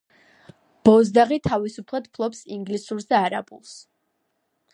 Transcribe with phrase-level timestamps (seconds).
[0.87, 3.77] ბოზდაღი თავისუფლად ფლობს ინგლისურს და არაბულს.